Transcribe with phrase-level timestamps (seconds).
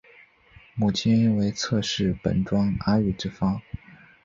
[0.73, 3.61] 母亲为侧室本庄阿玉之方。